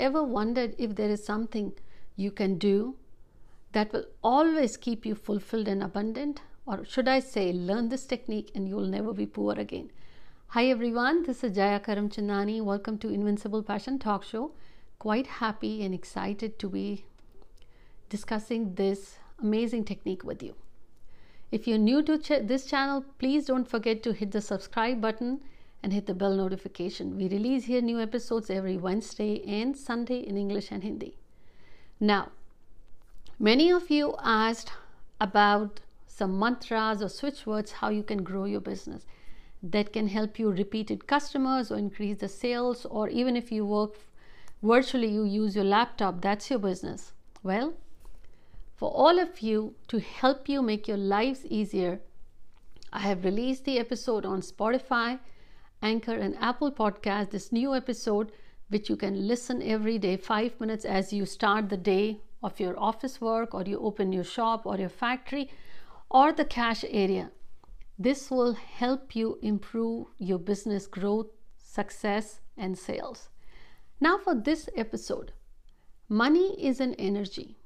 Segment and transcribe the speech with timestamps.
[0.00, 1.72] ever wondered if there is something
[2.16, 2.96] you can do
[3.72, 6.40] that will always keep you fulfilled and abundant?
[6.66, 9.90] Or should I say, learn this technique and you'll never be poor again.
[10.48, 12.62] Hi everyone, this is Jaya Karamchandani.
[12.62, 14.52] Welcome to Invincible Passion Talk Show.
[14.98, 17.04] Quite happy and excited to be
[18.08, 20.54] discussing this amazing technique with you.
[21.52, 25.40] If you're new to ch- this channel, please don't forget to hit the subscribe button
[25.82, 27.16] and hit the bell notification.
[27.16, 31.16] We release here new episodes every Wednesday and Sunday in English and Hindi.
[31.98, 32.30] Now,
[33.38, 34.72] many of you asked
[35.20, 39.06] about some mantras or switch words how you can grow your business
[39.62, 43.94] that can help you repeated customers or increase the sales or even if you work
[44.62, 47.74] virtually you use your laptop that's your business well
[48.76, 52.00] for all of you to help you make your lives easier
[52.92, 55.18] i have released the episode on spotify
[55.82, 58.32] anchor and apple podcast this new episode
[58.68, 62.78] which you can listen every day 5 minutes as you start the day of your
[62.78, 65.50] office work or you open your shop or your factory
[66.10, 67.30] or the cash area
[68.02, 71.26] this will help you improve your business growth,
[71.58, 73.28] success, and sales.
[74.00, 75.32] Now, for this episode,
[76.08, 77.58] money is an energy.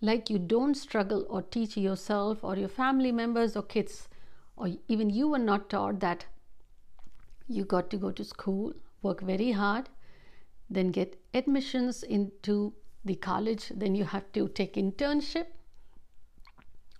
[0.00, 4.08] Like you don't struggle or teach yourself or your family members or kids,
[4.56, 6.26] or even you were not taught that
[7.52, 8.72] you got to go to school,
[9.02, 9.88] work very hard,
[10.70, 12.72] then get admissions into
[13.04, 15.46] the college, then you have to take internship,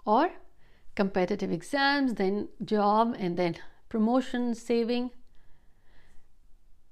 [0.05, 0.31] or
[0.95, 3.57] competitive exams, then job, and then
[3.89, 5.11] promotion, saving.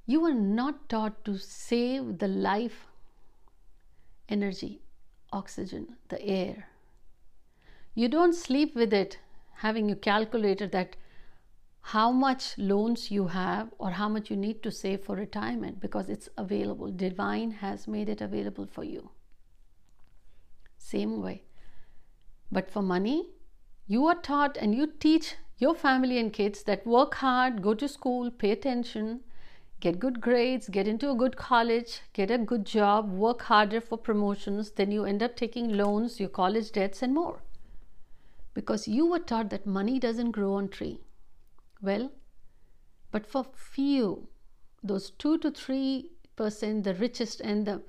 [0.06, 2.86] You are not taught to save the life
[4.28, 4.81] energy,
[5.33, 6.69] oxygen, the air.
[7.94, 9.19] You don't sleep with it
[9.56, 10.97] having a calculator that
[11.82, 16.08] how much loans you have or how much you need to save for retirement because
[16.08, 16.90] it's available.
[16.90, 19.10] Divine has made it available for you.
[20.78, 21.42] Same way.
[22.52, 23.30] But for money,
[23.86, 27.88] you are taught and you teach your family and kids that work hard, go to
[27.88, 29.20] school, pay attention,
[29.80, 33.98] get good grades, get into a good college, get a good job, work harder for
[33.98, 37.42] promotions, then you end up taking loans, your college debts, and more.
[38.54, 41.00] Because you were taught that money doesn't grow on tree.
[41.82, 42.12] Well,
[43.10, 44.28] but for few,
[44.82, 47.82] those two to three percent, the richest and the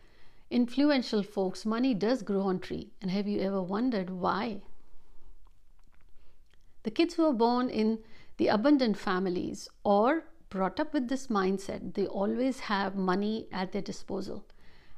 [0.50, 2.92] influential folks, money does grow on tree.
[3.02, 4.62] And have you ever wondered why?
[6.84, 8.00] The kids who are born in
[8.38, 13.82] the abundant families or brought up with this mindset, they always have money at their
[13.82, 14.46] disposal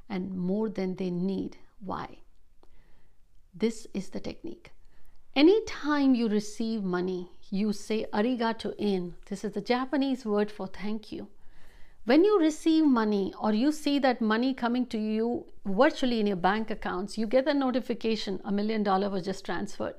[0.10, 1.58] and more than they need.
[1.80, 2.20] Why?
[3.54, 4.73] This is the technique.
[5.36, 9.16] Anytime you receive money, you say arigato in.
[9.30, 11.28] This is the Japanese word for thank you.
[12.06, 16.36] When you receive money or you see that money coming to you virtually in your
[16.36, 19.96] bank accounts, you get a notification a million dollar was just transferred.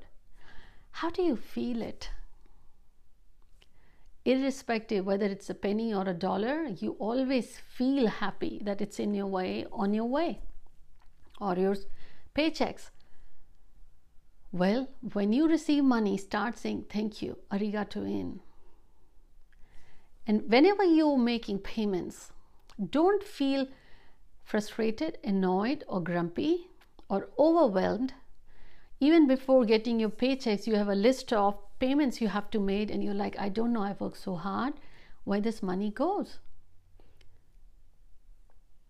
[0.91, 2.11] How do you feel it?
[4.23, 9.13] Irrespective whether it's a penny or a dollar, you always feel happy that it's in
[9.13, 10.39] your way, on your way,
[11.41, 11.75] or your
[12.33, 12.91] paychecks.
[14.55, 18.39] Well, when you receive money, start saying thank you, arigato in.
[20.25, 22.31] And whenever you're making payments,
[22.89, 23.67] don't feel
[24.45, 26.69] frustrated, annoyed, or grumpy
[27.09, 28.13] or overwhelmed.
[29.01, 32.89] Even before getting your paychecks you have a list of payments you have to make
[32.89, 34.73] and you're like i don't know i worked so hard.
[35.25, 36.39] Where this money goes?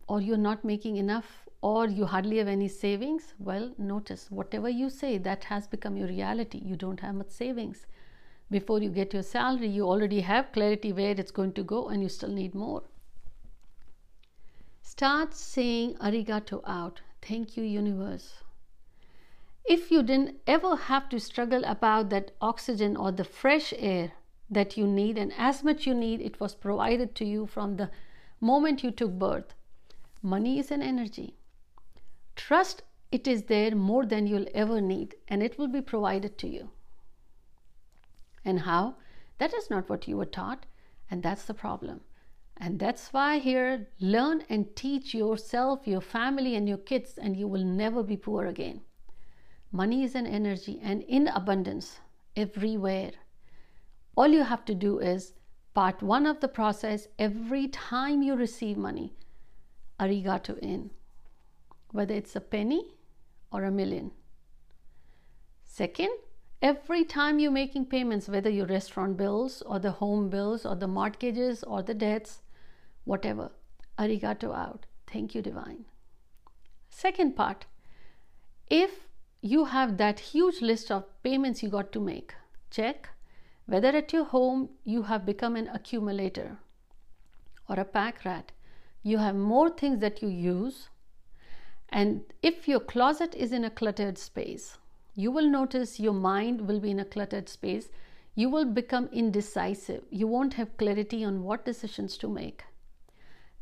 [0.07, 4.87] Or you're not making enough or you hardly have any savings well notice whatever you
[4.87, 6.59] say that has become your reality.
[6.63, 7.87] You don't have much savings.
[8.51, 12.03] Before you get your salary you already have clarity where it's going to go and
[12.03, 12.83] you still need more.
[14.83, 17.01] Start saying arigato out.
[17.23, 18.43] Thank you universe.
[19.65, 24.11] If you didn't ever have to struggle about that oxygen or the fresh air
[24.51, 27.89] that you need and as much you need it was provided to you from the
[28.39, 29.55] moment you took birth.
[30.21, 31.33] Money is an energy
[32.35, 36.47] trust it is there more than you'll ever need and it will be provided to
[36.47, 36.69] you.
[38.43, 38.95] And how?
[39.37, 40.65] That is not what you were taught
[41.09, 42.01] and that's the problem.
[42.57, 47.47] And that's why here learn and teach yourself your family and your kids and you
[47.47, 48.81] will never be poor again.
[49.71, 51.99] Money is an energy and in abundance
[52.35, 53.11] everywhere.
[54.15, 55.33] All you have to do is
[55.73, 57.07] part one of the process.
[57.19, 59.13] Every time you receive money,
[59.99, 60.91] arigato in,
[61.95, 62.83] whether it's a penny
[63.51, 64.11] or a million.
[65.63, 66.11] Second,
[66.61, 70.87] every time you're making payments, whether your restaurant bills or the home bills or the
[70.87, 72.41] mortgages or the debts,
[73.03, 73.51] whatever,
[73.97, 74.85] arigato out.
[75.07, 75.85] Thank you, Divine.
[76.89, 77.65] Second part,
[78.69, 79.07] if
[79.41, 82.33] you have that huge list of payments you got to make,
[82.71, 83.09] check
[83.67, 86.57] whether at your home you have become an accumulator
[87.69, 88.51] or a pack rat.
[89.03, 90.89] You have more things that you use.
[91.89, 94.77] And if your closet is in a cluttered space,
[95.15, 97.89] you will notice your mind will be in a cluttered space.
[98.35, 100.03] You will become indecisive.
[100.09, 102.65] You won't have clarity on what decisions to make.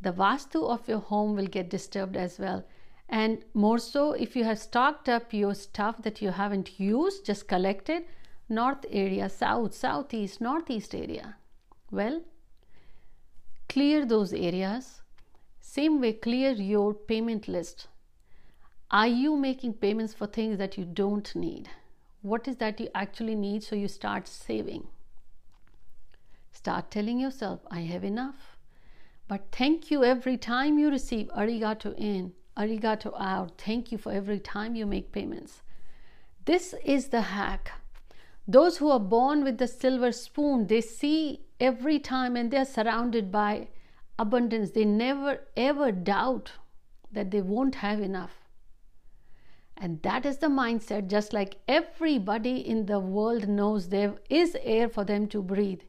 [0.02, 2.66] The vastu of your home will get disturbed as well.
[3.08, 7.48] And more so, if you have stocked up your stuff that you haven't used, just
[7.48, 8.06] collected,
[8.50, 11.36] north area, south, southeast, northeast area.
[11.92, 12.24] Well,
[13.70, 15.04] clear those areas.
[15.62, 17.88] Same way, clear your payment list.
[18.94, 21.68] Are you making payments for things that you don't need?
[22.22, 24.88] What is that you actually need so you start saving?
[26.52, 28.56] Start telling yourself, I have enough.
[29.28, 33.58] But thank you every time you receive arigato in, arigato out.
[33.58, 35.64] Thank you for every time you make payments.
[36.46, 37.72] This is the hack.
[38.48, 43.32] Those who are born with the silver spoon, they see every time and they're surrounded
[43.32, 43.70] by
[44.20, 44.70] abundance.
[44.70, 46.52] They never ever doubt
[47.12, 48.43] that they won't have enough.
[49.78, 54.88] And that is the mindset, just like everybody in the world knows there is air
[54.88, 55.82] for them to breathe.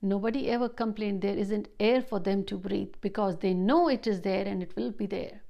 [0.00, 4.20] Nobody ever complained there isn't air for them to breathe because they know it is
[4.20, 5.40] there and it will be there.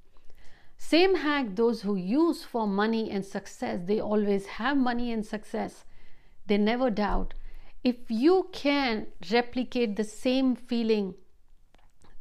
[0.78, 5.84] Same hack those who use for money and success, they always have money and success.
[6.46, 7.34] They never doubt.
[7.84, 11.14] If you can replicate the same feeling,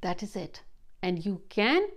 [0.01, 0.63] that is it.
[1.01, 1.87] And you can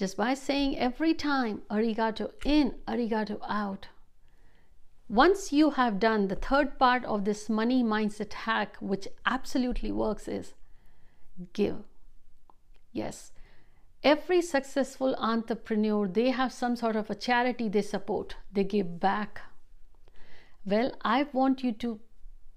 [0.00, 3.88] just by saying every time arigato in, arigato out.
[5.10, 10.26] Once you have done the third part of this money mindset hack, which absolutely works,
[10.26, 10.54] is
[11.52, 11.82] give.
[12.92, 13.32] Yes,
[14.02, 18.36] every successful entrepreneur they have some sort of a charity they support.
[18.50, 19.42] They give back.
[20.64, 22.00] Well i want you to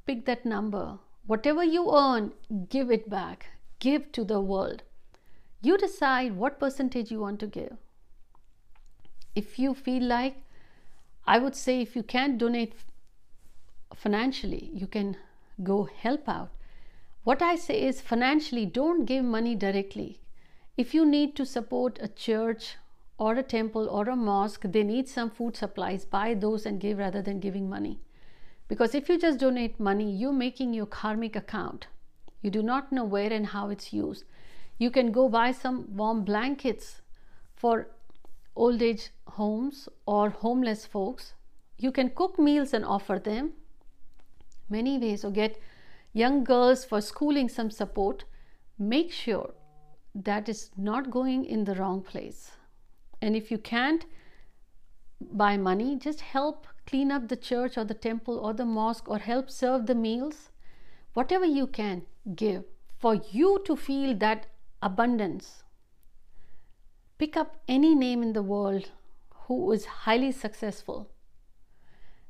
[0.06, 0.98] pick that number.
[1.26, 2.32] Whatever you earn
[2.70, 3.48] give it back.
[3.80, 4.84] Give to the world
[5.64, 7.78] you decide what percentage you want to give.
[9.34, 10.36] If you feel like,
[11.26, 12.74] I would say, if you can't donate
[13.96, 15.16] financially, you can
[15.64, 16.52] go help out.
[17.24, 20.20] What I say is financially, don't give money directly.
[20.76, 22.76] If you need to support a church
[23.18, 26.98] or a temple or a mosque, they need some food supplies, buy those and give
[26.98, 28.02] rather than giving money.
[28.68, 31.88] Because if you just donate money, you're making your karmic account.
[32.42, 34.26] You do not know where and how it's used.
[34.84, 36.88] You can go buy some warm blankets
[37.56, 37.88] for
[38.54, 41.36] old age homes or homeless folks.
[41.78, 43.54] You can cook meals and offer them.
[44.70, 45.58] Many ways, or get
[46.12, 48.26] young girls for schooling some support.
[48.78, 49.54] Make sure
[50.14, 52.52] that is not going in the wrong place.
[53.22, 54.06] And if you can't
[55.22, 59.20] buy money, just help clean up the church or the temple or the mosque or
[59.20, 60.50] help serve the meals.
[61.14, 62.02] Whatever you can
[62.36, 62.66] give
[62.98, 64.48] for you to feel that
[64.84, 65.64] abundance.
[67.18, 68.90] Pick up any name in the world
[69.48, 71.10] who is highly successful.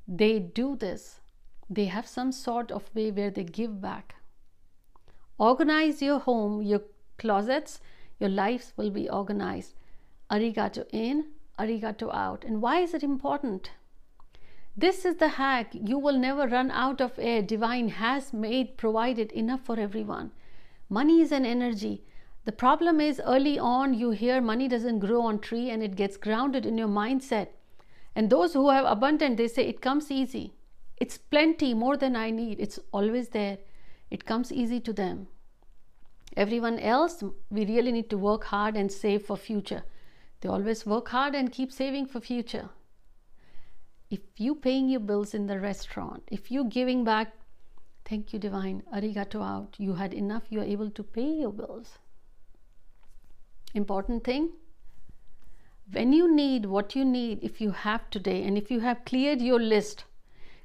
[0.07, 1.19] They do this.
[1.69, 4.15] They have some sort of way where they give back.
[5.39, 6.81] Organize your home, your
[7.17, 7.79] closets,
[8.19, 9.73] your lives will be organized.
[10.29, 11.25] Arigato in,
[11.57, 12.44] arigato out.
[12.44, 13.72] And why is it important?
[14.77, 15.74] This is the hack.
[15.74, 17.41] You will never run out of air.
[17.41, 20.31] Divine has made, provided enough for everyone.
[20.89, 22.03] Money is an energy.
[22.45, 26.17] The problem is early on you hear money doesn't grow on tree and it gets
[26.17, 27.47] grounded in your mindset.
[28.15, 30.53] And those who have abundant, they say it comes easy.
[30.97, 32.59] It's plenty more than I need.
[32.59, 33.59] It's always there.
[34.12, 35.27] It comes easy to them.
[36.35, 39.83] Everyone else, we really need to work hard and save for future.
[40.41, 42.69] They always work hard and keep saving for future.
[44.09, 47.33] If you paying your bills in the restaurant, if you giving back,
[48.03, 52.00] thank you divine, arigato out, you had enough, you are able to pay your bills
[53.74, 54.51] important thing.
[55.92, 59.42] When you need what you need if you have today and if you have cleared
[59.42, 60.06] your list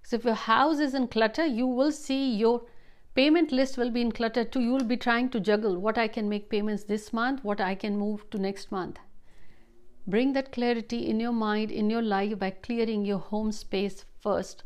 [0.03, 2.63] so if your house is in clutter you will see your
[3.15, 4.61] payment list will be in clutter too.
[4.61, 7.75] You will be trying to juggle what i can make payments this month what i
[7.75, 8.99] can move to next month.
[10.07, 14.63] Bring that clarity in your mind in your life by clearing your home space first.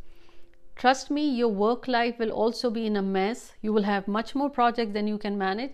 [0.76, 3.52] Trust me your work life will also be in a mess.
[3.62, 5.72] You will have much more projects than you can manage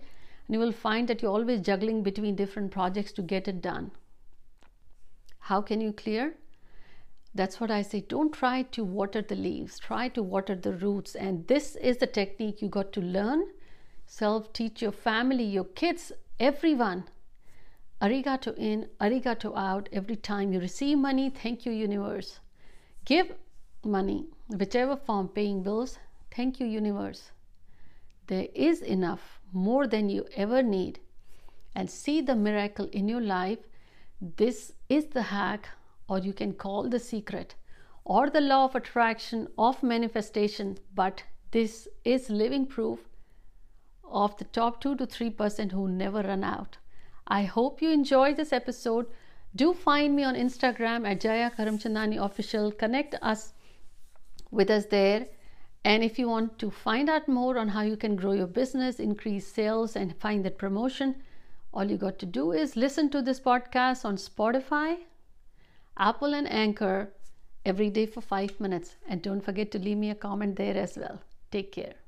[0.49, 3.91] and you will find that you're always juggling between different projects to get it done.
[5.41, 6.33] How can you clear?
[7.35, 8.01] That's what I say.
[8.01, 11.13] Don't try to water the leaves, try to water the roots.
[11.15, 13.43] And this is the technique you got to learn.
[14.07, 17.03] Self teach your family, your kids, everyone.
[18.01, 21.29] arigato in, arigato out every time you receive money.
[21.29, 22.39] Thank you, universe.
[23.05, 23.35] Give
[23.83, 25.99] money, whichever form, paying bills.
[26.35, 27.31] Thank you, universe.
[28.25, 30.99] There is enough, more than you ever need.
[31.75, 33.59] And see the miracle in your life.
[34.21, 35.69] This is the hack,
[36.07, 37.55] or you can call the secret,
[38.03, 40.77] or the law of attraction, of manifestation.
[40.93, 42.99] But this is living proof
[44.11, 46.77] of the top 2 to 3% who never run out.
[47.27, 49.05] I hope you enjoyed this episode.
[49.55, 52.71] Do find me on Instagram at Jaya Karamchandani Official.
[52.71, 53.53] Connect us
[54.51, 55.27] with us there.
[55.83, 58.99] And if you want to find out more on how you can grow your business,
[58.99, 61.15] increase sales, and find that promotion,
[61.73, 64.97] all you got to do is listen to this podcast on Spotify,
[65.97, 67.13] Apple, and Anchor
[67.65, 68.95] every day for five minutes.
[69.07, 71.21] And don't forget to leave me a comment there as well.
[71.51, 71.98] Take care.